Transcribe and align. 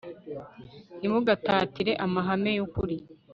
ntimugatatire 0.97 1.91
amahame 2.05 2.51
yukuri 2.59 2.95